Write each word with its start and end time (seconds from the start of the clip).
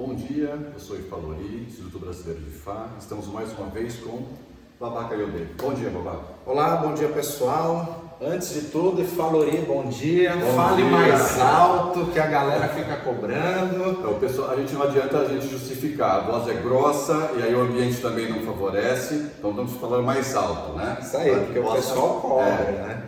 Bom 0.00 0.14
dia, 0.14 0.58
eu 0.72 0.80
sou 0.80 0.96
Ifalori, 0.96 1.66
Instituto 1.68 1.98
Brasileiro 1.98 2.40
de 2.40 2.52
Fá. 2.52 2.86
Estamos 2.98 3.26
mais 3.26 3.52
uma 3.58 3.66
vez 3.68 3.96
com 3.96 4.22
Babaca 4.80 5.14
Yodê. 5.14 5.44
Bom 5.60 5.74
dia, 5.74 5.90
Babaca. 5.90 6.24
Olá, 6.46 6.76
bom 6.76 6.94
dia 6.94 7.08
pessoal. 7.08 8.16
Antes 8.18 8.54
de 8.54 8.60
tudo, 8.70 9.02
Ifalori, 9.02 9.58
bom 9.58 9.84
dia. 9.90 10.34
Bom 10.36 10.54
Fale 10.54 10.80
dia. 10.84 10.90
mais 10.90 11.38
alto 11.38 12.06
que 12.06 12.18
a 12.18 12.26
galera 12.28 12.66
fica 12.68 12.96
cobrando. 12.96 13.90
Então, 13.98 14.14
pessoal, 14.18 14.52
a 14.52 14.56
gente 14.56 14.72
não 14.72 14.84
adianta 14.84 15.18
a 15.18 15.24
gente 15.26 15.46
justificar, 15.46 16.16
a 16.16 16.20
voz 16.20 16.48
é 16.48 16.54
grossa 16.54 17.32
e 17.36 17.42
aí 17.42 17.54
o 17.54 17.60
ambiente 17.60 18.00
também 18.00 18.26
não 18.26 18.40
favorece, 18.40 19.26
então 19.38 19.50
estamos 19.50 19.72
falando 19.74 20.04
mais 20.06 20.34
alto, 20.34 20.78
né? 20.78 20.96
Isso 21.02 21.14
aí, 21.18 21.30
Para 21.30 21.40
porque 21.42 21.58
o 21.58 21.72
pessoal 21.74 22.20
cobra, 22.22 22.44
É, 22.44 22.72
né? 22.72 23.02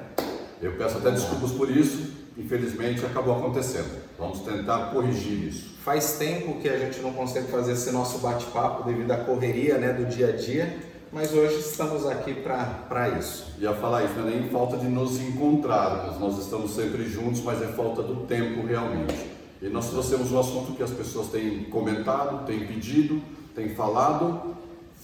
eu 0.61 0.73
peço 0.73 0.99
até 0.99 1.11
desculpas 1.11 1.53
por 1.53 1.71
isso, 1.71 2.13
infelizmente 2.37 3.03
acabou 3.07 3.35
acontecendo. 3.39 3.99
Vamos 4.19 4.41
tentar 4.41 4.91
corrigir 4.93 5.49
isso. 5.49 5.72
Faz 5.85 6.13
tempo 6.13 6.61
que 6.61 6.69
a 6.69 6.79
gente 6.79 7.01
não 7.01 7.13
consegue 7.13 7.51
fazer 7.51 7.73
esse 7.73 7.91
nosso 7.91 8.19
bate-papo 8.19 8.85
devido 8.85 9.11
à 9.11 9.17
correria 9.17 9.79
né, 9.79 9.93
do 9.93 10.05
dia 10.05 10.29
a 10.29 10.33
dia, 10.33 10.79
mas 11.11 11.33
hoje 11.35 11.57
estamos 11.57 12.07
aqui 12.07 12.35
para 12.35 13.09
isso. 13.19 13.53
Ia 13.59 13.75
falar 13.75 14.05
isso, 14.05 14.15
não 14.15 14.29
é 14.29 14.31
nem 14.31 14.49
falta 14.49 14.77
de 14.77 14.87
nos 14.87 15.21
encontrarmos, 15.21 16.21
nós 16.21 16.39
estamos 16.39 16.77
sempre 16.77 17.05
juntos, 17.09 17.43
mas 17.43 17.61
é 17.61 17.67
falta 17.67 18.01
do 18.01 18.27
tempo 18.27 18.65
realmente. 18.65 19.27
E 19.61 19.69
nós 19.69 19.91
trouxemos 19.91 20.31
um 20.31 20.39
assunto 20.39 20.73
que 20.73 20.85
as 20.85 20.91
pessoas 20.91 21.29
têm 21.29 21.65
comentado, 21.65 22.47
têm 22.47 22.65
pedido, 22.65 23.21
têm 23.53 23.71
falado, 23.71 24.55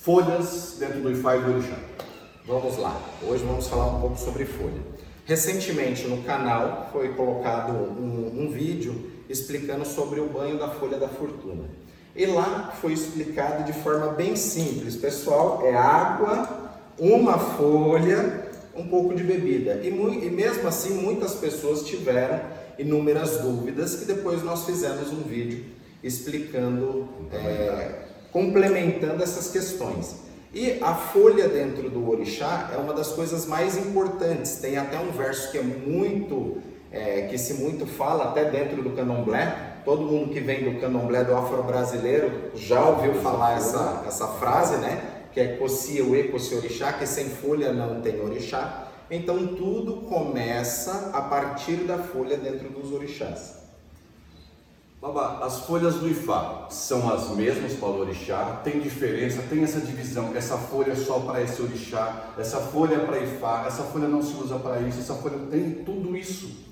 folhas 0.01 0.77
dentro 0.79 1.01
do 1.01 1.11
IFA 1.11 1.39
e 1.39 1.41
do 1.41 1.55
Orixá. 1.55 1.79
Vamos 2.47 2.79
lá, 2.79 2.97
hoje 3.27 3.45
vamos 3.45 3.67
falar 3.67 3.97
um 3.97 4.01
pouco 4.01 4.17
sobre 4.17 4.45
folha. 4.45 4.81
Recentemente 5.27 6.07
no 6.07 6.23
canal 6.23 6.89
foi 6.93 7.09
colocado 7.09 7.73
um, 7.73 8.45
um 8.45 8.51
vídeo 8.51 9.18
explicando 9.29 9.85
sobre 9.85 10.21
o 10.21 10.29
banho 10.29 10.59
da 10.59 10.69
folha 10.69 10.99
da 10.99 11.09
fortuna. 11.09 11.65
E 12.17 12.27
lá 12.27 12.75
foi 12.81 12.93
explicado 12.93 13.65
de 13.65 13.73
forma 13.73 14.09
bem 14.09 14.35
simples, 14.35 14.97
pessoal, 14.97 15.63
é 15.65 15.75
água, 15.77 16.73
uma 16.99 17.39
folha, 17.39 18.49
um 18.75 18.89
pouco 18.89 19.15
de 19.15 19.23
bebida. 19.23 19.81
E, 19.83 19.89
e 19.89 20.31
mesmo 20.31 20.67
assim 20.67 20.95
muitas 20.95 21.35
pessoas 21.35 21.87
tiveram 21.87 22.41
inúmeras 22.79 23.39
dúvidas 23.39 23.97
que 23.97 24.05
depois 24.05 24.43
nós 24.43 24.65
fizemos 24.65 25.13
um 25.13 25.23
vídeo 25.23 25.65
explicando, 26.03 27.09
é, 27.33 28.07
complementando 28.33 29.23
essas 29.23 29.51
questões. 29.51 30.17
E 30.55 30.79
a 30.81 30.95
folha 30.95 31.49
dentro 31.49 31.91
do 31.91 32.09
orixá 32.09 32.71
é 32.73 32.79
uma 32.79 32.95
das 32.95 33.09
coisas 33.09 33.47
mais 33.47 33.77
importantes. 33.77 34.57
Tem 34.57 34.79
até 34.79 34.99
um 34.99 35.11
verso 35.11 35.51
que 35.51 35.59
é 35.59 35.63
muito, 35.63 36.59
é, 36.91 37.23
que 37.23 37.37
se 37.37 37.55
muito 37.55 37.87
fala, 37.87 38.25
até 38.25 38.45
dentro 38.45 38.83
do 38.83 38.91
candomblé. 38.91 39.81
Todo 39.85 40.03
mundo 40.03 40.33
que 40.33 40.41
vem 40.41 40.65
do 40.65 40.81
candomblé 40.81 41.25
do 41.25 41.35
afro-brasileiro 41.35 42.51
já 42.55 42.85
ouviu 42.85 43.15
falar 43.15 43.57
essa, 43.57 44.05
essa 44.07 44.27
frase, 44.27 44.77
né? 44.77 45.25
Que 45.33 45.41
é 45.41 45.57
Kossi 45.57 45.99
Ewe, 45.99 46.25
Kossi 46.25 46.55
Orixá, 46.55 46.93
que 46.93 47.07
sem 47.07 47.29
folha 47.29 47.73
não 47.73 48.01
tem 48.01 48.21
orixá. 48.21 48.89
Então 49.11 49.47
tudo 49.49 50.03
começa 50.03 51.11
a 51.15 51.23
partir 51.23 51.77
da 51.85 51.99
folha 51.99 52.37
dentro 52.37 52.69
dos 52.69 52.93
orixás. 52.93 53.57
Babá, 55.01 55.39
as 55.43 55.61
folhas 55.61 55.95
do 55.95 56.09
Ifá 56.09 56.67
são 56.71 57.09
as 57.09 57.31
mesmas 57.31 57.73
para 57.75 57.89
o 57.89 58.01
orixá? 58.01 58.61
Tem 58.65 58.81
diferença? 58.81 59.43
Tem 59.49 59.63
essa 59.63 59.81
divisão? 59.81 60.33
Essa 60.35 60.59
folha 60.59 60.91
é 60.91 60.97
só 60.97 61.21
para 61.21 61.41
esse 61.41 61.63
orixá? 61.63 62.31
Essa 62.37 62.59
folha 62.59 62.97
é 62.97 62.99
para 62.99 63.21
Ifá? 63.21 63.65
Essa 63.65 63.85
folha 63.85 64.09
não 64.09 64.21
se 64.21 64.35
usa 64.35 64.59
para 64.59 64.81
isso? 64.81 64.99
Essa 64.99 65.15
folha 65.15 65.39
tem 65.51 65.85
tudo 65.85 66.17
isso? 66.17 66.68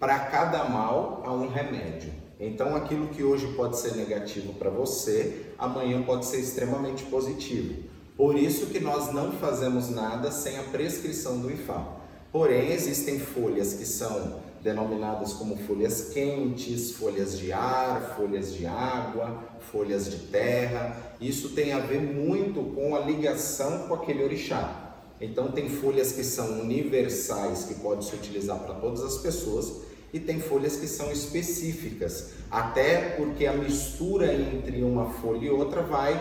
Para 0.00 0.18
cada 0.18 0.64
mal 0.64 1.22
há 1.26 1.30
um 1.30 1.46
remédio. 1.46 2.10
Então, 2.40 2.74
aquilo 2.74 3.08
que 3.08 3.22
hoje 3.22 3.48
pode 3.48 3.76
ser 3.76 3.94
negativo 3.96 4.54
para 4.54 4.70
você, 4.70 5.52
amanhã 5.58 6.02
pode 6.02 6.24
ser 6.24 6.38
extremamente 6.38 7.04
positivo. 7.04 7.82
Por 8.16 8.34
isso 8.34 8.68
que 8.68 8.80
nós 8.80 9.12
não 9.12 9.32
fazemos 9.32 9.90
nada 9.90 10.30
sem 10.30 10.56
a 10.56 10.62
prescrição 10.62 11.38
do 11.38 11.50
IFA. 11.50 11.86
Porém, 12.32 12.72
existem 12.72 13.20
folhas 13.20 13.74
que 13.74 13.84
são 13.84 14.40
denominadas 14.62 15.34
como 15.34 15.58
folhas 15.58 16.08
quentes, 16.14 16.92
folhas 16.92 17.38
de 17.38 17.52
ar, 17.52 18.14
folhas 18.16 18.54
de 18.54 18.64
água, 18.64 19.38
folhas 19.70 20.10
de 20.10 20.16
terra. 20.28 20.96
Isso 21.20 21.50
tem 21.50 21.74
a 21.74 21.78
ver 21.78 22.00
muito 22.00 22.74
com 22.74 22.96
a 22.96 23.00
ligação 23.00 23.86
com 23.86 23.92
aquele 23.92 24.24
orixá. 24.24 24.94
Então 25.20 25.52
tem 25.52 25.68
folhas 25.68 26.12
que 26.12 26.24
são 26.24 26.60
universais 26.60 27.64
que 27.64 27.74
pode 27.74 28.06
se 28.06 28.14
utilizar 28.14 28.58
para 28.60 28.76
todas 28.76 29.02
as 29.02 29.18
pessoas 29.18 29.89
e 30.12 30.18
tem 30.20 30.40
folhas 30.40 30.76
que 30.76 30.86
são 30.86 31.10
específicas, 31.12 32.32
até 32.50 33.10
porque 33.16 33.46
a 33.46 33.52
mistura 33.52 34.32
entre 34.32 34.82
uma 34.82 35.06
folha 35.06 35.46
e 35.46 35.50
outra 35.50 35.82
vai 35.82 36.12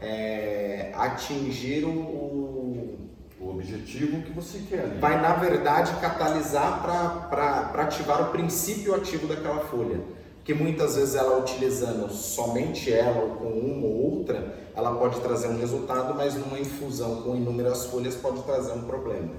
é, 0.00 0.92
atingir 0.94 1.84
o, 1.84 1.88
o- 1.90 2.98
O 3.40 3.50
objetivo 3.50 4.20
que 4.22 4.32
você 4.32 4.58
quer 4.68 4.98
vai 5.00 5.20
na 5.22 5.32
verdade 5.34 5.92
catalisar 6.00 6.82
para 6.82 7.82
ativar 7.82 8.22
o 8.22 8.32
princípio 8.32 8.94
ativo 8.94 9.26
daquela 9.28 9.60
folha. 9.60 10.00
Que 10.44 10.52
muitas 10.54 10.96
vezes 10.96 11.14
ela 11.14 11.38
utilizando 11.38 12.10
somente 12.10 12.92
ela 12.92 13.20
ou 13.22 13.30
com 13.36 13.48
uma 13.48 13.86
ou 13.86 14.12
outra, 14.16 14.54
ela 14.74 14.92
pode 14.96 15.20
trazer 15.20 15.46
um 15.48 15.58
resultado, 15.58 16.14
mas 16.14 16.34
numa 16.34 16.58
infusão 16.58 17.22
com 17.22 17.36
inúmeras 17.36 17.86
folhas 17.86 18.14
pode 18.16 18.42
trazer 18.42 18.72
um 18.72 18.82
problema. 18.82 19.30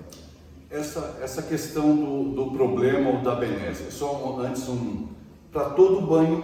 Essa, 0.70 1.18
essa 1.22 1.42
questão 1.42 1.96
do, 1.96 2.24
do 2.36 2.52
problema 2.52 3.10
ou 3.10 3.22
da 3.22 3.36
benéfica, 3.36 3.90
só 3.90 4.14
um- 4.16 4.40
antes 4.40 4.68
um. 4.70 5.08
Para 5.52 5.72
todo 5.72 6.02
banho, 6.06 6.44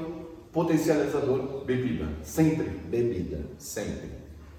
potencializador, 0.51 1.63
bebida. 1.63 2.07
Sempre. 2.23 2.69
Bebida, 2.87 3.41
sempre. 3.59 4.09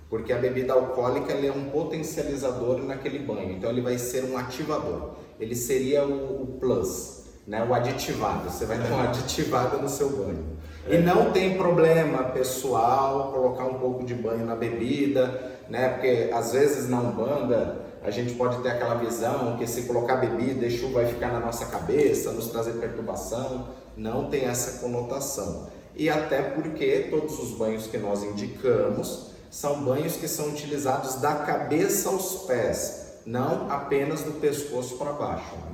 Porque 0.09 0.33
a 0.33 0.39
bebida 0.39 0.73
alcoólica 0.73 1.33
é 1.33 1.51
um 1.51 1.65
potencializador 1.71 2.81
naquele 2.85 3.19
banho, 3.19 3.53
então 3.53 3.69
ele 3.71 3.81
vai 3.81 3.99
ser 3.99 4.25
um 4.25 4.39
ativador. 4.39 5.17
Ele 5.41 5.57
seria 5.57 6.05
o, 6.05 6.43
o 6.43 6.47
plus, 6.61 7.25
né? 7.45 7.67
o 7.69 7.75
aditivado. 7.75 8.49
Você 8.49 8.67
vai 8.67 8.79
dar 8.79 8.89
uma 8.89 9.05
aditivada 9.11 9.79
no 9.79 9.89
seu 9.89 10.11
banho. 10.11 10.45
E 10.89 10.99
não 10.99 11.33
tem 11.33 11.57
problema 11.57 12.23
pessoal 12.25 13.33
colocar 13.33 13.65
um 13.65 13.75
pouco 13.75 14.05
de 14.05 14.15
banho 14.15 14.47
na 14.47 14.55
bebida, 14.55 15.57
né? 15.69 15.89
Porque 15.89 16.31
às 16.33 16.53
vezes 16.53 16.89
na 16.89 17.01
Umbanda 17.01 17.86
a 18.07 18.11
gente 18.13 18.35
pode 18.35 18.63
ter 18.63 18.69
aquela 18.69 18.95
visão 18.95 19.57
que 19.57 19.67
se 19.67 19.83
colocar 19.83 20.17
bebida, 20.19 20.65
Exu 20.65 20.91
vai 20.91 21.07
ficar 21.07 21.33
na 21.33 21.41
nossa 21.41 21.67
cabeça, 21.67 22.31
nos 22.31 22.47
trazer 22.47 22.75
perturbação. 22.75 23.71
Não 23.97 24.31
tem 24.31 24.45
essa 24.45 24.79
conotação. 24.79 25.69
E 25.97 26.09
até 26.09 26.41
porque 26.41 27.09
todos 27.11 27.37
os 27.41 27.59
banhos 27.59 27.89
que 27.89 27.99
nós 27.99 28.23
indicamos 28.23 29.33
são 29.51 29.83
banhos 29.83 30.15
que 30.15 30.29
são 30.29 30.51
utilizados 30.51 31.17
da 31.17 31.35
cabeça 31.35 32.09
aos 32.09 32.45
pés, 32.47 33.23
não 33.27 33.69
apenas 33.69 34.23
do 34.23 34.41
pescoço 34.41 34.97
para 34.99 35.13
baixo. 35.13 35.57
né? 35.57 35.73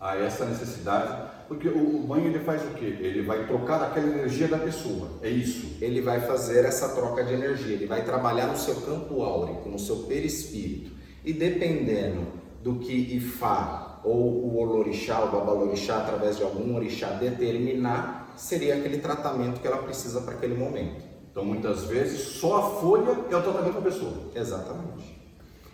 Há 0.00 0.16
essa 0.16 0.46
necessidade, 0.46 1.30
porque 1.46 1.68
o, 1.68 1.96
o 1.96 2.00
banho 2.00 2.26
ele 2.26 2.40
faz 2.40 2.60
o 2.62 2.74
quê? 2.74 2.86
Ele 2.86 3.22
vai 3.22 3.46
trocar 3.46 3.80
aquela 3.84 4.06
energia 4.08 4.48
da 4.48 4.58
pessoa. 4.58 5.10
É 5.22 5.30
isso. 5.30 5.76
Ele 5.80 6.00
vai 6.00 6.20
fazer 6.22 6.64
essa 6.64 6.88
troca 6.88 7.22
de 7.22 7.34
energia, 7.34 7.74
ele 7.74 7.86
vai 7.86 8.04
trabalhar 8.04 8.48
no 8.48 8.58
seu 8.58 8.74
campo 8.80 9.22
áurico, 9.22 9.68
no 9.68 9.78
seu 9.78 9.98
perispírito. 9.98 10.97
E 11.24 11.32
dependendo 11.32 12.26
do 12.62 12.76
que 12.76 12.92
Ifá 12.92 14.00
ou 14.04 14.16
o 14.16 14.56
Olorixá, 14.58 15.24
o 15.24 15.30
Babalorixá, 15.30 15.98
através 15.98 16.36
de 16.36 16.42
algum 16.42 16.74
orixá 16.76 17.10
determinar, 17.10 18.32
seria 18.36 18.76
aquele 18.76 18.98
tratamento 18.98 19.60
que 19.60 19.66
ela 19.66 19.78
precisa 19.78 20.20
para 20.20 20.34
aquele 20.34 20.54
momento. 20.54 21.02
Então, 21.30 21.44
muitas 21.44 21.84
vezes, 21.84 22.20
só 22.20 22.56
a 22.58 22.80
folha 22.80 23.10
é 23.30 23.36
o 23.36 23.42
tratamento 23.42 23.74
da 23.74 23.82
pessoa. 23.82 24.30
Exatamente. 24.34 25.18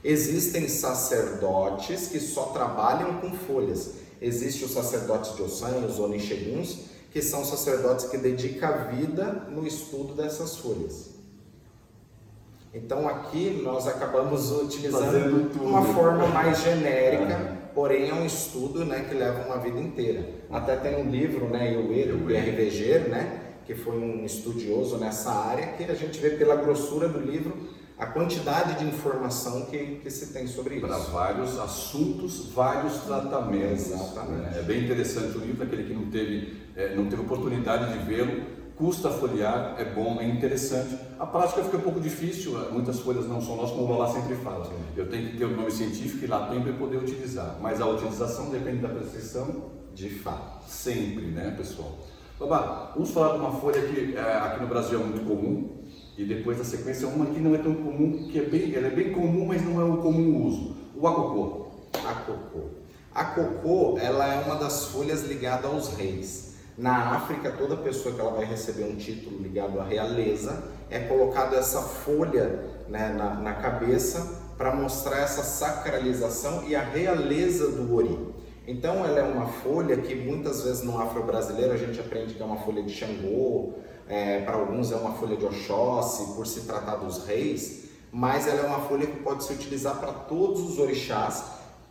Existem 0.02 0.68
sacerdotes 0.68 2.08
que 2.08 2.20
só 2.20 2.46
trabalham 2.46 3.20
com 3.20 3.32
folhas. 3.32 3.94
Existem 4.20 4.66
os 4.66 4.72
sacerdotes 4.72 5.34
de 5.34 5.42
Ossan, 5.42 5.78
os 5.86 5.98
Onisheguns, 5.98 6.80
que 7.10 7.22
são 7.22 7.44
sacerdotes 7.44 8.06
que 8.06 8.18
dedicam 8.18 8.68
a 8.68 8.76
vida 8.88 9.46
no 9.50 9.66
estudo 9.66 10.14
dessas 10.14 10.56
folhas. 10.56 11.13
Então 12.74 13.08
aqui 13.08 13.60
nós 13.62 13.86
acabamos 13.86 14.50
utilizando 14.50 15.50
uma 15.62 15.82
forma 15.82 16.26
mais 16.26 16.60
genérica, 16.62 17.32
É. 17.34 17.52
porém 17.74 18.10
é 18.10 18.14
um 18.14 18.26
estudo 18.26 18.84
né, 18.84 19.06
que 19.08 19.14
leva 19.14 19.46
uma 19.46 19.58
vida 19.58 19.78
inteira. 19.78 20.28
Até 20.50 20.74
tem 20.76 20.96
um 20.96 21.08
livro, 21.08 21.48
né, 21.48 21.72
Iuê, 21.72 22.04
do. 22.06 22.24
PRVG, 22.26 23.08
né, 23.08 23.40
que 23.64 23.74
foi 23.74 23.96
um 23.96 24.24
estudioso 24.24 24.98
nessa 24.98 25.30
área, 25.30 25.68
que 25.68 25.84
a 25.84 25.94
gente 25.94 26.18
vê 26.18 26.30
pela 26.30 26.56
grossura 26.56 27.08
do 27.08 27.20
livro 27.20 27.52
a 27.96 28.06
quantidade 28.06 28.76
de 28.80 28.84
informação 28.84 29.66
que, 29.66 30.00
que 30.02 30.10
se 30.10 30.32
tem 30.32 30.48
sobre 30.48 30.80
Para 30.80 30.98
isso. 30.98 31.10
vários 31.12 31.56
assuntos, 31.60 32.52
vários 32.52 32.94
tratamentos. 33.04 33.86
Exatamente. 33.92 34.40
né? 34.50 34.52
É 34.58 34.62
bem 34.62 34.82
interessante 34.82 35.38
o 35.38 35.40
livro, 35.40 35.62
aquele 35.62 35.84
que 35.84 35.94
não 35.94 36.06
teve, 36.10 36.56
é, 36.74 36.92
não 36.96 37.06
teve 37.06 37.22
oportunidade 37.22 37.92
de 37.96 38.04
vê-lo, 38.04 38.42
custa 38.76 39.10
folhear, 39.10 39.76
é 39.78 39.84
bom, 39.84 40.18
é 40.20 40.26
interessante. 40.26 40.96
A 41.18 41.26
prática 41.26 41.62
fica 41.62 41.76
um 41.76 41.80
pouco 41.80 42.00
difícil, 42.00 42.60
eh, 42.60 42.70
muitas 42.72 43.00
folhas 43.00 43.26
não 43.28 43.40
são 43.40 43.56
nossas, 43.56 43.76
como 43.76 43.84
o 43.84 43.88
Lolá 43.92 44.08
sempre 44.08 44.34
fala. 44.36 44.70
Eu 44.96 45.08
tenho 45.08 45.30
que 45.30 45.36
ter 45.36 45.44
o 45.44 45.56
nome 45.56 45.70
científico 45.70 46.24
e 46.24 46.26
lá 46.26 46.48
tem 46.48 46.60
para 46.60 46.72
poder 46.72 46.96
utilizar. 46.98 47.56
Mas 47.60 47.80
a 47.80 47.86
utilização 47.86 48.50
depende 48.50 48.78
da 48.78 48.88
prescrição 48.88 49.70
De 49.94 50.08
fato. 50.08 50.68
sempre, 50.68 51.26
né, 51.26 51.54
pessoal? 51.56 51.98
Babá, 52.38 52.90
vamos 52.94 53.10
falar 53.12 53.34
de 53.34 53.38
uma 53.38 53.52
folha 53.52 53.80
que 53.80 54.16
é, 54.16 54.20
aqui 54.20 54.60
no 54.60 54.66
Brasil 54.66 55.00
é 55.00 55.04
muito 55.04 55.24
comum 55.24 55.84
e 56.18 56.24
depois 56.24 56.58
na 56.58 56.64
sequência 56.64 57.06
uma 57.06 57.26
que 57.26 57.38
não 57.38 57.54
é 57.54 57.58
tão 57.58 57.74
comum, 57.74 58.28
que 58.30 58.38
é 58.40 58.42
bem, 58.42 58.74
ela 58.74 58.88
é 58.88 58.90
bem 58.90 59.12
comum, 59.12 59.46
mas 59.46 59.64
não 59.64 59.80
é 59.80 59.84
o 59.84 59.98
comum 59.98 60.44
uso. 60.44 60.76
O 60.96 61.06
acocô. 61.06 61.68
A 61.94 62.14
cocô. 62.14 62.70
A 63.14 63.24
cocô, 63.26 63.96
ela 63.98 64.26
é 64.34 64.44
uma 64.44 64.56
das 64.56 64.86
folhas 64.86 65.22
ligadas 65.22 65.66
aos 65.66 65.96
reis. 65.96 66.53
Na 66.76 67.14
África, 67.14 67.52
toda 67.52 67.76
pessoa 67.76 68.14
que 68.14 68.20
ela 68.20 68.32
vai 68.32 68.44
receber 68.44 68.84
um 68.84 68.96
título 68.96 69.40
ligado 69.40 69.80
à 69.80 69.84
realeza 69.84 70.64
é 70.90 70.98
colocado 70.98 71.54
essa 71.54 71.80
folha 71.80 72.64
né, 72.88 73.14
na, 73.16 73.34
na 73.34 73.54
cabeça 73.54 74.42
para 74.58 74.74
mostrar 74.74 75.20
essa 75.20 75.42
sacralização 75.42 76.64
e 76.64 76.74
a 76.74 76.82
realeza 76.82 77.70
do 77.70 77.94
ori. 77.94 78.34
Então, 78.66 79.04
ela 79.04 79.20
é 79.20 79.22
uma 79.22 79.46
folha 79.46 79.96
que 79.98 80.14
muitas 80.14 80.64
vezes 80.64 80.82
no 80.82 81.00
afro-brasileiro 81.00 81.72
a 81.72 81.76
gente 81.76 82.00
aprende 82.00 82.34
que 82.34 82.42
é 82.42 82.46
uma 82.46 82.56
folha 82.56 82.82
de 82.82 82.92
Xangô, 82.92 83.74
é, 84.08 84.40
para 84.40 84.56
alguns 84.56 84.90
é 84.90 84.96
uma 84.96 85.12
folha 85.12 85.36
de 85.36 85.44
Oxóssi, 85.44 86.34
por 86.34 86.46
se 86.46 86.62
tratar 86.62 86.96
dos 86.96 87.24
reis, 87.24 87.84
mas 88.10 88.48
ela 88.48 88.60
é 88.60 88.66
uma 88.66 88.80
folha 88.80 89.06
que 89.06 89.18
pode 89.22 89.44
se 89.44 89.52
utilizar 89.52 89.98
para 90.00 90.12
todos 90.12 90.60
os 90.60 90.78
orixás 90.78 91.44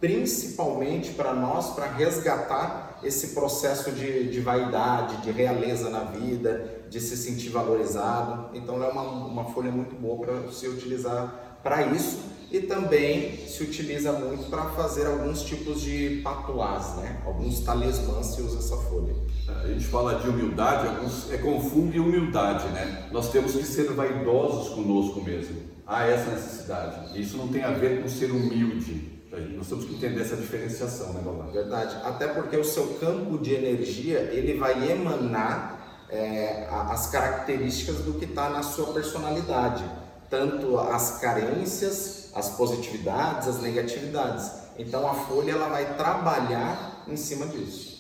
principalmente 0.04 1.12
para 1.12 1.34
nós, 1.34 1.70
para 1.70 1.88
resgatar 1.88 3.00
esse 3.02 3.28
processo 3.28 3.90
de, 3.90 4.30
de, 4.30 4.42
vaidade, 4.42 5.22
de 5.22 5.32
realeza 5.32 5.90
na 5.90 6.02
vida, 6.02 6.82
de 6.90 7.00
se 7.00 7.16
sentir 7.16 7.48
valorizado. 7.48 8.50
Então 8.54 8.84
é 8.84 8.88
uma, 8.90 9.02
uma 9.02 9.46
folha 9.54 9.72
muito 9.72 9.96
boa 9.96 10.18
para 10.18 10.52
se 10.52 10.68
utilizar 10.68 11.58
para 11.64 11.84
isso 11.84 12.20
e 12.52 12.60
também 12.60 13.48
se 13.48 13.64
utiliza 13.64 14.12
muito 14.12 14.50
para 14.50 14.72
fazer 14.72 15.08
alguns 15.08 15.42
tipos 15.44 15.80
de 15.80 16.20
patuás, 16.22 16.98
né? 16.98 17.22
Alguns 17.26 17.62
talismãs 17.62 18.26
se 18.26 18.42
usa 18.42 18.60
essa 18.60 18.76
folha. 18.76 19.16
A 19.48 19.68
gente 19.68 19.86
fala 19.86 20.16
de 20.16 20.28
humildade, 20.28 20.86
alguns 20.86 21.32
é, 21.32 21.38
confunde 21.38 21.98
humildade, 21.98 22.68
né? 22.74 23.08
Nós 23.10 23.32
temos 23.32 23.54
que 23.56 23.64
ser 23.64 23.86
vaidosos 23.94 24.74
conosco 24.74 25.22
mesmo. 25.22 25.62
Há 25.88 26.08
essa 26.08 26.30
necessidade. 26.30 27.18
Isso 27.18 27.38
não 27.38 27.48
tem 27.48 27.64
a 27.64 27.72
ver 27.72 28.02
com 28.02 28.10
ser 28.10 28.32
humilde. 28.32 29.12
Nós 29.56 29.68
temos 29.68 29.85
que 29.85 29.95
entender 29.95 30.21
essa 30.21 30.35
diferenciação, 30.35 31.12
né, 31.13 31.21
Babá? 31.24 31.50
Verdade. 31.51 31.95
Até 32.03 32.27
porque 32.27 32.56
o 32.56 32.63
seu 32.63 32.85
campo 33.00 33.39
de 33.39 33.53
energia 33.53 34.19
ele 34.31 34.59
vai 34.59 34.91
emanar 34.91 36.06
é, 36.09 36.68
as 36.69 37.07
características 37.07 37.97
do 37.97 38.13
que 38.13 38.25
está 38.25 38.50
na 38.50 38.62
sua 38.62 38.94
personalidade, 38.94 39.83
tanto 40.30 40.77
as 40.77 41.19
carências, 41.19 42.30
as 42.35 42.50
positividades, 42.50 43.47
as 43.47 43.59
negatividades. 43.59 44.51
Então 44.77 45.09
a 45.09 45.15
folha 45.15 45.53
ela 45.53 45.68
vai 45.68 45.95
trabalhar 45.95 47.03
em 47.07 47.18
cima 47.18 47.47
disso. 47.47 47.94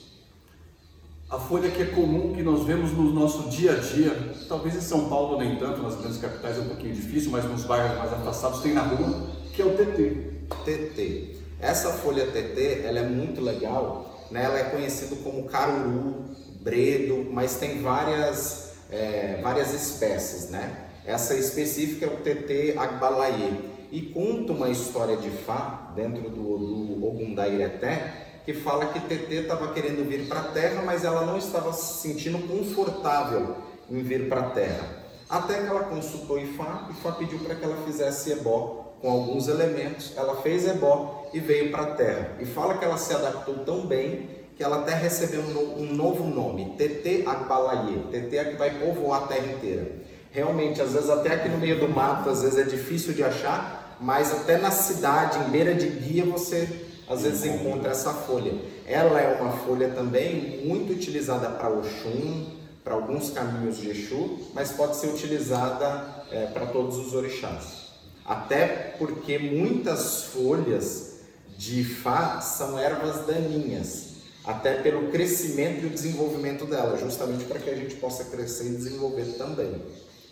A 1.29 1.39
folha 1.39 1.71
que 1.71 1.81
é 1.81 1.85
comum, 1.85 2.35
que 2.35 2.43
nós 2.43 2.63
vemos 2.63 2.91
no 2.91 3.11
nosso 3.11 3.49
dia 3.49 3.71
a 3.71 3.75
dia, 3.79 4.35
talvez 4.47 4.75
em 4.75 4.81
São 4.81 5.09
Paulo 5.09 5.39
nem 5.39 5.55
tanto, 5.55 5.81
nas 5.81 5.95
grandes 5.95 6.19
capitais 6.19 6.59
é 6.59 6.61
um 6.61 6.67
pouquinho 6.67 6.93
difícil, 6.93 7.31
mas 7.31 7.43
nos 7.45 7.63
bairros 7.63 7.97
mais 7.97 8.13
afastados 8.13 8.61
tem 8.61 8.73
na 8.73 8.83
rua, 8.83 9.29
que 9.51 9.59
é 9.59 9.65
o 9.65 9.75
TT. 9.75 10.32
TT. 10.65 11.37
Essa 11.59 11.93
folha 11.93 12.27
TT, 12.27 12.81
ela 12.85 12.99
é 12.99 13.03
muito 13.03 13.41
legal, 13.41 14.27
né? 14.29 14.43
ela 14.43 14.59
é 14.59 14.63
conhecida 14.65 15.15
como 15.23 15.45
caruru, 15.45 16.25
bredo, 16.61 17.27
mas 17.31 17.55
tem 17.55 17.81
várias, 17.81 18.73
é, 18.89 19.39
várias 19.41 19.73
espécies, 19.73 20.49
né? 20.49 20.89
Essa 21.05 21.35
específica 21.35 22.05
é 22.05 22.09
o 22.09 22.17
TT 22.17 22.75
Agbalaye 22.77 23.71
e 23.91 24.01
conta 24.01 24.53
uma 24.53 24.69
história 24.69 25.17
de 25.17 25.29
Fá 25.29 25.91
dentro 25.95 26.29
do, 26.29 26.57
do 26.57 27.05
Ogum 27.05 27.35
da 27.35 27.47
Ireté, 27.47 28.41
que 28.45 28.53
fala 28.53 28.87
que 28.87 28.99
TT 28.99 29.33
estava 29.43 29.73
querendo 29.73 30.07
vir 30.07 30.27
para 30.27 30.39
a 30.39 30.43
Terra, 30.43 30.81
mas 30.85 31.03
ela 31.03 31.25
não 31.25 31.37
estava 31.37 31.71
se 31.73 32.01
sentindo 32.01 32.39
confortável 32.47 33.55
em 33.89 34.01
vir 34.01 34.27
para 34.27 34.41
a 34.41 34.49
Terra. 34.49 35.03
Até 35.29 35.61
que 35.61 35.67
ela 35.67 35.83
consultou 35.83 36.39
Ifá, 36.39 36.89
Ifá 36.91 37.11
pediu 37.13 37.39
para 37.39 37.55
que 37.55 37.63
ela 37.63 37.77
fizesse 37.85 38.31
ebó 38.31 38.92
com 39.03 39.11
alguns 39.11 39.49
elementos, 39.49 40.13
ela 40.15 40.37
fez 40.37 40.65
ebó 40.65 41.27
e 41.33 41.39
veio 41.41 41.71
para 41.71 41.83
a 41.83 41.87
terra. 41.87 42.37
E 42.39 42.45
fala 42.45 42.77
que 42.77 42.85
ela 42.85 42.97
se 42.97 43.13
adaptou 43.13 43.55
tão 43.55 43.85
bem 43.85 44.29
que 44.55 44.63
ela 44.63 44.79
até 44.79 44.95
recebeu 44.95 45.41
um, 45.41 45.93
novo 45.93 46.23
nome, 46.23 46.73
TT 46.77 47.25
Agbalaye. 47.27 48.07
TT 48.09 48.37
é 48.37 48.45
que 48.45 48.55
vai 48.55 48.79
povoar 48.79 49.23
a 49.23 49.27
terra 49.27 49.51
inteira. 49.51 49.91
Realmente, 50.31 50.81
às 50.81 50.93
vezes 50.93 51.09
até 51.09 51.33
aqui 51.33 51.49
no 51.49 51.57
meio 51.57 51.81
do 51.81 51.89
mato, 51.89 52.29
às 52.29 52.43
vezes 52.43 52.57
é 52.57 52.63
difícil 52.63 53.11
de 53.11 53.21
achar, 53.25 53.97
mas 53.99 54.31
até 54.31 54.57
na 54.57 54.71
cidade, 54.71 55.37
em 55.39 55.51
beira 55.51 55.75
de 55.75 55.87
guia, 55.87 56.23
você 56.23 56.69
às 57.09 57.23
vezes 57.23 57.43
encontra 57.43 57.91
essa 57.91 58.13
folha. 58.13 58.53
Ela 58.87 59.19
é 59.19 59.41
uma 59.41 59.51
folha 59.51 59.89
também 59.89 60.65
muito 60.65 60.93
utilizada 60.93 61.49
para 61.49 61.67
Oxum, 61.67 62.45
para 62.81 62.93
alguns 62.93 63.31
caminhos 63.31 63.75
de 63.75 63.89
Exu, 63.89 64.39
mas 64.53 64.71
pode 64.71 64.95
ser 64.95 65.07
utilizada 65.07 66.23
é, 66.31 66.45
para 66.45 66.67
todos 66.67 66.97
os 66.97 67.13
orixás. 67.13 67.82
Até 68.25 68.95
porque 68.97 69.37
muitas 69.37 70.25
folhas 70.25 71.19
de 71.57 71.83
Fá 71.83 72.39
são 72.41 72.79
ervas 72.79 73.25
daninhas, 73.25 74.13
até 74.45 74.81
pelo 74.81 75.09
crescimento 75.09 75.83
e 75.83 75.87
o 75.87 75.89
desenvolvimento 75.89 76.65
dela, 76.65 76.97
justamente 76.97 77.45
para 77.45 77.59
que 77.59 77.69
a 77.69 77.75
gente 77.75 77.95
possa 77.95 78.25
crescer 78.25 78.67
e 78.67 78.75
desenvolver 78.75 79.25
também. 79.37 79.81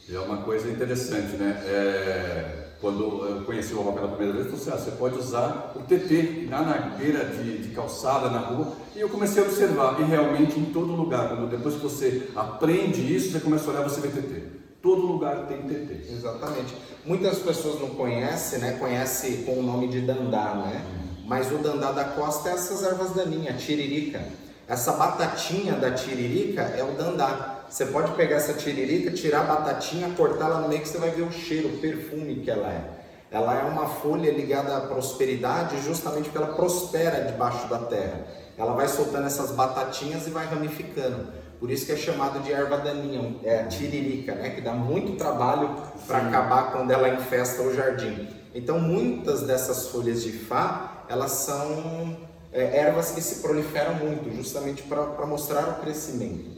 E 0.10 0.16
é 0.16 0.20
uma 0.20 0.38
coisa 0.38 0.70
interessante, 0.70 1.38
né? 1.38 1.62
É, 1.66 2.62
quando 2.82 3.26
eu 3.26 3.46
conheci 3.46 3.74
o 3.74 3.78
Babá 3.78 3.92
pela 3.94 4.08
primeira 4.10 4.34
vez, 4.34 4.46
eu 4.48 4.58
falei 4.58 4.74
assim, 4.74 4.82
ah, 4.82 4.84
você 4.84 4.98
pode 4.98 5.18
usar 5.18 5.74
o 5.76 5.80
TT 5.82 6.48
na 6.50 6.64
beira 6.98 7.26
de, 7.26 7.60
de, 7.60 7.70
calçada, 7.76 8.30
na 8.30 8.40
rua, 8.40 8.74
e 8.96 9.00
eu 9.00 9.08
comecei 9.08 9.44
a 9.44 9.46
observar, 9.46 10.02
e 10.02 10.04
realmente 10.04 10.60
em 10.60 10.66
todo 10.66 10.94
lugar, 10.94 11.30
quando 11.30 11.50
depois 11.50 11.76
que 11.76 11.82
você 11.82 12.30
aprende 12.36 13.16
isso, 13.16 13.32
você 13.32 13.40
começa 13.40 13.70
a 13.70 13.74
olhar, 13.74 13.84
você 13.84 14.02
vê 14.02 14.08
TT. 14.10 14.61
Todo 14.82 15.06
lugar 15.06 15.46
tem 15.48 15.62
TT. 15.62 16.12
Exatamente. 16.12 16.76
Muitas 17.06 17.38
pessoas 17.40 17.80
não 17.80 17.90
conhecem, 17.92 18.60
né? 18.60 18.78
Conhece 18.80 19.44
com 19.46 19.60
o 19.60 19.64
nome 19.64 19.88
de 19.88 20.02
dandá, 20.02 20.56
né? 20.56 20.84
Mas 21.26 21.52
o 21.52 21.60
dandá 21.60 21.92
da 21.92 22.04
costa 22.04 22.50
é 22.50 22.54
essas 22.54 22.84
ervas 22.84 23.12
daninhas, 23.12 23.62
tiririca. 23.62 24.22
Essa 24.68 24.94
batatinha 24.94 25.74
da 25.74 25.92
tiririca 25.92 26.62
é 26.62 26.84
o 26.84 26.94
dandá. 26.94 27.66
Você 27.70 27.86
pode 27.86 28.12
pegar 28.14 28.38
essa 28.38 28.54
tiririca, 28.54 29.12
tirar 29.12 29.42
a 29.42 29.44
batatinha, 29.44 30.10
cortar 30.16 30.46
ela 30.46 30.62
no 30.62 30.68
meio 30.68 30.82
que 30.82 30.90
você 30.90 30.98
vai 30.98 31.12
ver 31.12 31.22
o 31.22 31.32
cheiro, 31.32 31.70
o 31.70 31.78
perfume 31.78 32.38
que 32.38 32.50
ela 32.50 32.68
é. 32.68 33.02
Ela 33.32 33.60
é 33.60 33.64
uma 33.64 33.88
folha 33.88 34.30
ligada 34.30 34.76
à 34.76 34.82
prosperidade 34.82 35.80
justamente 35.82 36.26
porque 36.26 36.38
ela 36.38 36.54
prospera 36.54 37.24
debaixo 37.32 37.68
da 37.70 37.80
terra. 37.80 38.28
Ela 38.58 38.74
vai 38.74 38.88
soltando 38.88 39.26
essas 39.26 39.52
batatinhas 39.52 40.28
e 40.28 40.32
vai 40.32 40.46
ramificando. 40.46 41.28
Por 41.62 41.70
isso 41.70 41.86
que 41.86 41.92
é 41.92 41.96
chamado 41.96 42.40
de 42.40 42.52
erva 42.52 42.78
daninha, 42.78 43.36
é 43.44 43.60
a 43.60 43.68
tiririca, 43.68 44.34
né? 44.34 44.50
Que 44.50 44.62
dá 44.62 44.74
muito 44.74 45.16
trabalho 45.16 45.70
para 46.08 46.18
acabar 46.18 46.72
quando 46.72 46.90
ela 46.90 47.08
infesta 47.08 47.62
o 47.62 47.72
jardim. 47.72 48.28
Então 48.56 48.80
muitas 48.80 49.44
dessas 49.44 49.90
folhas 49.90 50.24
de 50.24 50.32
fá, 50.32 51.06
elas 51.08 51.30
são 51.34 52.18
é, 52.52 52.80
ervas 52.80 53.12
que 53.12 53.22
se 53.22 53.44
proliferam 53.44 53.94
muito, 53.94 54.36
justamente 54.36 54.82
para 54.82 55.24
mostrar 55.28 55.70
o 55.70 55.82
crescimento. 55.82 56.50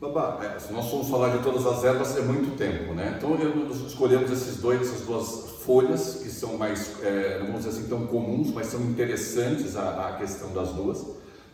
Babá, 0.00 0.38
é, 0.44 0.60
se 0.60 0.72
nós 0.72 0.88
formos 0.90 1.08
falar 1.08 1.36
de 1.36 1.42
todas 1.42 1.66
as 1.66 1.82
ervas 1.82 2.16
é 2.16 2.20
muito 2.20 2.56
tempo, 2.56 2.94
né? 2.94 3.16
Então 3.18 3.30
nós 3.30 3.78
escolhemos 3.78 4.30
esses 4.30 4.58
dois, 4.58 4.80
essas 4.80 5.00
duas 5.00 5.56
folhas 5.64 6.20
que 6.22 6.30
são 6.30 6.56
mais, 6.56 7.02
é, 7.02 7.40
não 7.40 7.46
vamos 7.46 7.64
dizer 7.64 7.80
assim 7.80 7.88
tão 7.88 8.06
comuns, 8.06 8.52
mas 8.52 8.68
são 8.68 8.80
interessantes 8.82 9.76
a, 9.76 10.10
a 10.10 10.12
questão 10.18 10.52
das 10.52 10.68
duas. 10.68 11.04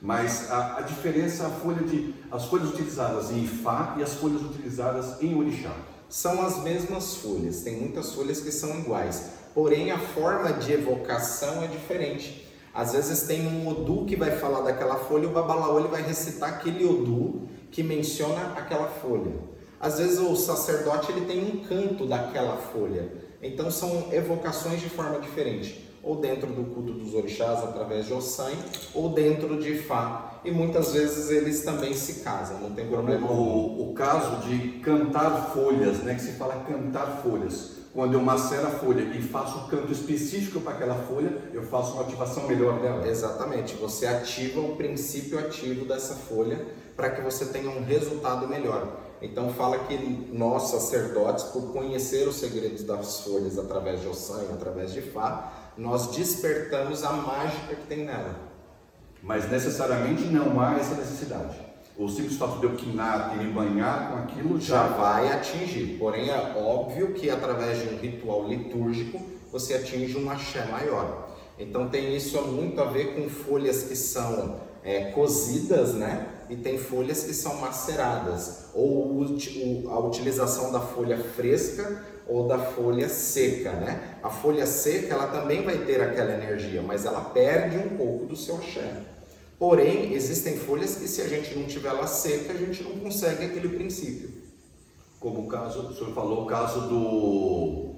Mas 0.04 0.50
a, 0.50 0.78
a, 0.78 0.80
diferença, 0.80 1.46
a 1.46 1.50
folha 1.50 1.86
de, 1.86 2.12
as 2.28 2.46
folhas 2.46 2.70
utilizadas 2.70 3.30
em 3.30 3.44
Ifá 3.44 3.94
e 3.96 4.02
as 4.02 4.14
folhas 4.14 4.42
utilizadas 4.42 5.22
em 5.22 5.32
Orixá. 5.38 5.72
São 6.08 6.44
as 6.44 6.60
mesmas 6.64 7.18
folhas, 7.18 7.62
tem 7.62 7.76
muitas 7.78 8.12
folhas 8.12 8.40
que 8.40 8.50
são 8.50 8.80
iguais, 8.80 9.30
porém 9.54 9.92
a 9.92 9.98
forma 10.00 10.54
de 10.54 10.72
evocação 10.72 11.62
é 11.62 11.68
diferente. 11.68 12.50
Às 12.74 12.94
vezes 12.94 13.28
tem 13.28 13.46
um 13.46 13.68
Odu 13.68 14.04
que 14.04 14.16
vai 14.16 14.32
falar 14.32 14.62
daquela 14.62 14.96
folha 14.96 15.22
e 15.22 15.26
o 15.26 15.30
Babalaô 15.30 15.78
ele 15.78 15.88
vai 15.88 16.02
recitar 16.02 16.48
aquele 16.48 16.84
Odu 16.84 17.48
que 17.70 17.84
menciona 17.84 18.54
aquela 18.56 18.88
folha. 18.88 19.32
Às 19.78 19.98
vezes 19.98 20.18
o 20.18 20.34
sacerdote 20.34 21.12
ele 21.12 21.26
tem 21.26 21.44
um 21.44 21.64
canto 21.64 22.06
daquela 22.06 22.56
folha. 22.56 23.08
Então 23.40 23.70
são 23.70 24.12
evocações 24.12 24.80
de 24.80 24.88
forma 24.88 25.20
diferente 25.20 25.91
ou 26.02 26.16
dentro 26.16 26.48
do 26.48 26.64
culto 26.74 26.92
dos 26.92 27.14
orixás 27.14 27.62
através 27.62 28.06
de 28.06 28.12
Ossan, 28.12 28.52
ou 28.94 29.10
dentro 29.10 29.60
de 29.60 29.78
Fá. 29.78 30.40
E 30.44 30.50
muitas 30.50 30.92
vezes 30.92 31.30
eles 31.30 31.62
também 31.62 31.94
se 31.94 32.20
casam, 32.24 32.58
não 32.58 32.70
tem 32.72 32.88
problema. 32.88 33.30
O, 33.30 33.90
o 33.90 33.94
caso 33.94 34.48
de 34.48 34.80
cantar 34.80 35.52
folhas, 35.52 35.98
né, 35.98 36.14
que 36.14 36.22
se 36.22 36.32
fala 36.32 36.64
cantar 36.66 37.22
folhas. 37.22 37.82
Quando 37.94 38.14
eu 38.14 38.22
macero 38.22 38.68
a 38.68 38.70
folha 38.70 39.02
e 39.02 39.20
faço 39.20 39.58
um 39.58 39.66
canto 39.66 39.92
específico 39.92 40.60
para 40.60 40.72
aquela 40.72 40.94
folha, 40.94 41.30
eu 41.52 41.62
faço 41.62 41.92
uma 41.92 42.02
ativação 42.02 42.48
melhor 42.48 42.80
dela. 42.80 43.06
Exatamente, 43.06 43.74
você 43.76 44.06
ativa 44.06 44.60
o 44.60 44.76
princípio 44.76 45.38
ativo 45.38 45.84
dessa 45.84 46.14
folha 46.14 46.66
para 46.96 47.10
que 47.10 47.20
você 47.20 47.46
tenha 47.46 47.68
um 47.70 47.84
resultado 47.84 48.48
melhor. 48.48 49.01
Então 49.22 49.50
fala 49.50 49.78
que 49.78 49.96
nós 50.32 50.64
sacerdotes, 50.64 51.44
por 51.44 51.72
conhecer 51.72 52.26
os 52.26 52.36
segredos 52.36 52.82
das 52.82 53.20
folhas 53.20 53.56
através 53.56 54.00
de 54.00 54.08
Ossan, 54.08 54.42
através 54.52 54.92
de 54.92 55.00
Fá, 55.00 55.52
nós 55.78 56.08
despertamos 56.08 57.04
a 57.04 57.12
mágica 57.12 57.76
que 57.76 57.86
tem 57.86 58.04
nela. 58.04 58.34
Mas 59.22 59.48
necessariamente 59.48 60.24
não 60.24 60.60
há 60.60 60.76
essa 60.76 60.96
necessidade. 60.96 61.56
o 61.96 62.08
simples 62.08 62.36
fato 62.36 62.58
de 62.58 62.64
eu 62.64 62.74
quinar 62.74 63.36
e 63.36 63.44
me 63.44 63.52
banhar 63.52 64.10
com 64.10 64.18
aquilo 64.18 64.60
já 64.60 64.88
já 64.88 64.88
vai 64.88 65.30
atingir. 65.30 65.98
Porém, 65.98 66.28
é 66.28 66.54
óbvio 66.56 67.12
que 67.12 67.30
através 67.30 67.80
de 67.80 67.94
um 67.94 67.98
ritual 67.98 68.48
litúrgico 68.48 69.22
você 69.52 69.74
atinge 69.74 70.18
um 70.18 70.28
axé 70.28 70.66
maior. 70.66 71.28
Então 71.58 71.88
tem 71.88 72.16
isso 72.16 72.40
muito 72.42 72.80
a 72.80 72.86
ver 72.86 73.14
com 73.14 73.28
folhas 73.28 73.84
que 73.84 73.94
são 73.94 74.71
é, 74.84 75.10
cozidas, 75.12 75.94
né? 75.94 76.26
E 76.50 76.56
tem 76.56 76.76
folhas 76.78 77.24
que 77.24 77.32
são 77.32 77.56
maceradas, 77.56 78.66
ou 78.74 79.24
a 79.88 79.98
utilização 80.00 80.70
da 80.70 80.80
folha 80.80 81.16
fresca 81.18 82.04
ou 82.26 82.46
da 82.46 82.58
folha 82.58 83.08
seca, 83.08 83.72
né? 83.72 84.18
A 84.22 84.30
folha 84.30 84.66
seca 84.66 85.14
ela 85.14 85.26
também 85.28 85.62
vai 85.62 85.78
ter 85.78 86.00
aquela 86.00 86.32
energia, 86.34 86.82
mas 86.82 87.04
ela 87.04 87.20
perde 87.20 87.78
um 87.78 87.96
pouco 87.96 88.26
do 88.26 88.36
seu 88.36 88.56
axé. 88.56 89.02
Porém, 89.58 90.12
existem 90.12 90.56
folhas 90.56 90.96
que 90.96 91.06
se 91.08 91.22
a 91.22 91.28
gente 91.28 91.56
não 91.56 91.66
tiver 91.66 91.88
ela 91.88 92.06
seca, 92.06 92.52
a 92.52 92.56
gente 92.56 92.82
não 92.82 92.98
consegue 92.98 93.44
aquele 93.44 93.68
princípio. 93.68 94.30
como 95.20 95.42
o 95.44 95.46
caso, 95.46 95.88
o 95.88 95.94
senhor 95.94 96.12
falou 96.12 96.42
o 96.42 96.46
caso 96.46 96.88
do, 96.88 97.94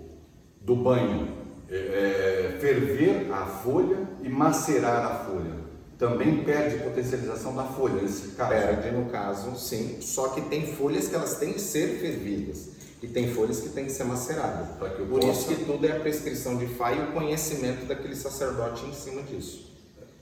do 0.60 0.76
banho, 0.76 1.42
É, 1.70 1.76
é, 1.76 2.58
ferver 2.60 3.32
a 3.32 3.46
folha 3.46 4.06
e 4.22 4.28
macerar 4.28 5.06
a 5.06 5.14
folha. 5.24 5.53
Também 5.98 6.42
perde 6.42 6.82
potencialização 6.82 7.54
da 7.54 7.64
folha 7.64 8.02
nesse 8.02 8.28
caso. 8.32 8.50
Perde 8.50 8.90
no 8.90 9.06
caso, 9.06 9.56
sim. 9.56 9.98
Só 10.00 10.28
que 10.28 10.40
tem 10.42 10.66
folhas 10.74 11.08
que 11.08 11.14
elas 11.14 11.36
têm 11.38 11.52
que 11.52 11.60
ser 11.60 11.98
fervidas 12.00 12.70
e 13.02 13.06
tem 13.06 13.32
folhas 13.32 13.60
que 13.60 13.68
têm 13.68 13.84
que 13.84 13.92
ser 13.92 14.04
maceradas. 14.04 14.70
Para 14.78 14.90
que 14.90 15.00
eu 15.00 15.06
Por 15.06 15.20
possa- 15.20 15.32
isso 15.32 15.48
que 15.48 15.64
tudo 15.64 15.86
é 15.86 15.92
a 15.96 16.00
prescrição 16.00 16.56
de 16.56 16.66
Fá 16.66 16.92
e 16.92 17.00
o 17.00 17.12
conhecimento 17.12 17.86
daquele 17.86 18.16
sacerdote 18.16 18.84
em 18.86 18.92
cima 18.92 19.22
disso. 19.22 19.72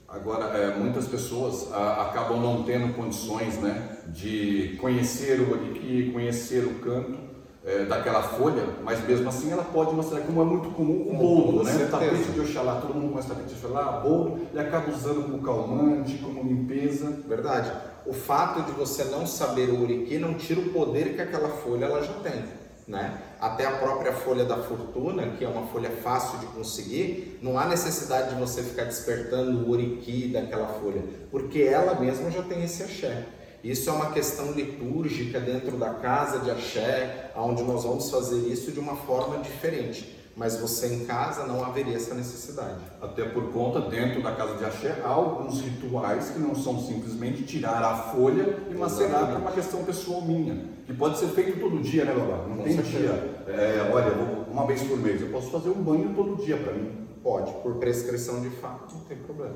Agora, 0.07 0.55
é, 0.57 0.77
muitas 0.77 1.07
pessoas 1.07 1.71
a- 1.73 2.03
acabam 2.09 2.39
não 2.39 2.63
tendo 2.63 2.93
condições 2.93 3.57
né, 3.57 3.97
de 4.09 4.77
conhecer 4.79 5.39
o 5.41 5.51
oriqui, 5.53 6.11
conhecer 6.13 6.65
o 6.65 6.75
canto 6.75 7.17
é, 7.65 7.85
daquela 7.85 8.21
folha, 8.21 8.63
mas 8.83 9.05
mesmo 9.07 9.29
assim 9.29 9.51
ela 9.51 9.63
pode 9.63 9.95
mostrar 9.95 10.19
como 10.21 10.41
é 10.41 10.45
muito 10.45 10.69
comum 10.71 11.07
o 11.15 11.51
toda 11.51 11.63
né? 11.63 11.71
certeza. 11.71 11.91
Tapete 11.91 12.31
de 12.31 12.39
Oxalá, 12.41 12.81
todo 12.81 12.93
mundo 12.93 13.11
conhece 13.11 13.29
tapete 13.29 13.53
de 13.53 13.65
Oxalá, 13.65 13.99
boldo, 13.99 14.41
e 14.53 14.59
acaba 14.59 14.91
usando 14.91 15.23
como 15.23 15.41
calmante, 15.41 16.17
como 16.17 16.43
limpeza. 16.43 17.17
Verdade? 17.27 17.71
O 18.05 18.13
fato 18.13 18.63
de 18.63 18.71
você 18.73 19.05
não 19.05 19.25
saber 19.25 19.69
o 19.69 19.81
uriqui 19.81 20.17
não 20.17 20.33
tira 20.33 20.59
o 20.59 20.69
poder 20.69 21.15
que 21.15 21.21
aquela 21.21 21.49
folha 21.49 21.85
ela 21.85 22.03
já 22.03 22.13
tem. 22.15 22.43
Né? 22.85 23.17
Até 23.39 23.65
a 23.65 23.77
própria 23.77 24.11
folha 24.11 24.43
da 24.43 24.57
fortuna, 24.57 25.27
que 25.37 25.45
é 25.45 25.47
uma 25.47 25.65
folha 25.67 25.89
fácil 25.89 26.39
de 26.39 26.47
conseguir, 26.47 27.39
não 27.41 27.57
há 27.57 27.65
necessidade 27.65 28.33
de 28.33 28.35
você 28.35 28.61
ficar 28.61 28.83
despertando 28.83 29.65
o 29.65 29.69
uriqui 29.69 30.27
daquela 30.27 30.67
folha, 30.67 31.01
porque 31.31 31.61
ela 31.61 31.97
mesma 31.97 32.29
já 32.29 32.41
tem 32.41 32.61
esse 32.61 32.83
axé. 32.83 33.25
Isso 33.63 33.89
é 33.89 33.93
uma 33.93 34.11
questão 34.11 34.51
litúrgica 34.51 35.39
dentro 35.39 35.77
da 35.77 35.93
casa 35.93 36.39
de 36.39 36.51
axé, 36.51 37.31
onde 37.35 37.63
nós 37.63 37.83
vamos 37.83 38.09
fazer 38.11 38.39
isso 38.49 38.71
de 38.71 38.79
uma 38.79 38.95
forma 38.95 39.37
diferente. 39.37 40.19
Mas 40.35 40.57
você 40.57 40.87
em 40.87 41.05
casa 41.05 41.45
não 41.45 41.63
haveria 41.63 41.95
essa 41.95 42.13
necessidade. 42.15 42.79
Até 42.99 43.23
por 43.23 43.53
conta, 43.53 43.79
dentro 43.81 44.21
da 44.21 44.31
casa 44.31 44.57
de 44.57 44.65
axé, 44.65 44.99
há 45.05 45.07
alguns 45.07 45.61
rituais 45.61 46.31
que 46.31 46.39
não 46.39 46.55
são 46.55 46.81
simplesmente 46.81 47.43
tirar 47.43 47.83
a 47.83 47.95
folha 48.11 48.57
e 48.69 48.73
macerar 48.73 49.27
por 49.27 49.37
uma 49.37 49.51
questão 49.51 49.83
pessoal 49.83 50.23
minha, 50.23 50.65
que 50.87 50.93
pode 50.93 51.19
ser 51.19 51.27
feito 51.27 51.59
todo 51.59 51.79
dia, 51.81 52.03
né, 52.03 52.13
Babá? 52.13 52.45
Não 52.47 52.57
Com 52.57 52.63
tem 52.63 52.73
certeza. 52.73 52.97
dia. 52.97 53.43
É, 53.47 53.91
olha, 53.93 54.09
vou 54.09 54.43
uma 54.51 54.65
vez 54.65 54.81
por 54.83 54.97
mês, 54.97 55.21
eu 55.21 55.29
posso 55.29 55.51
fazer 55.51 55.69
um 55.69 55.81
banho 55.81 56.13
todo 56.15 56.43
dia 56.43 56.57
para 56.57 56.73
mim. 56.73 56.91
Pode, 57.23 57.51
por 57.61 57.75
prescrição 57.75 58.41
de 58.41 58.49
fato, 58.49 58.93
não 58.95 59.01
tem 59.05 59.17
problema. 59.17 59.55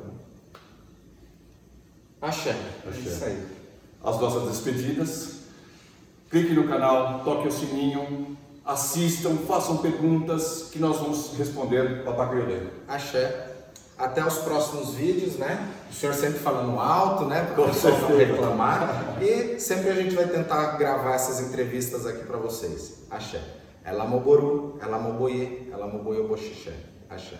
Axé. 2.21 2.55
Axé. 2.87 2.99
Isso 2.99 3.25
aí. 3.25 3.56
As 4.03 4.19
nossas 4.19 4.49
despedidas. 4.49 5.37
Clique 6.29 6.53
no 6.53 6.67
canal, 6.67 7.21
toque 7.23 7.47
o 7.47 7.51
sininho, 7.51 8.37
assistam, 8.65 9.37
façam 9.47 9.77
perguntas 9.77 10.69
que 10.71 10.77
nós 10.77 10.97
vamos 10.97 11.33
responder 11.37 12.03
Babá 12.03 12.27
Criolê. 12.27 12.67
Axé. 12.87 13.45
Até 13.97 14.23
os 14.23 14.37
próximos 14.39 14.93
vídeos, 14.93 15.37
né? 15.37 15.73
O 15.89 15.93
senhor 15.93 16.13
sempre 16.13 16.37
falando 16.37 16.77
alto, 16.79 17.25
né? 17.25 17.45
Para 17.45 17.63
o 17.63 17.65
pessoal 17.67 17.97
não 18.01 18.17
reclamar. 18.17 19.17
E 19.21 19.59
sempre 19.59 19.89
a 19.89 19.95
gente 19.95 20.13
vai 20.13 20.27
tentar 20.27 20.77
gravar 20.77 21.15
essas 21.15 21.39
entrevistas 21.39 22.05
aqui 22.05 22.23
para 22.25 22.37
vocês. 22.37 22.99
Axé. 23.09 23.41
Ela 23.83 24.05
moboru, 24.05 24.77
ela 24.81 24.99
moboye, 24.99 25.69
ela 25.71 25.87
moboye 25.87 26.21
boxixé. 26.27 26.73
Axé. 27.09 27.37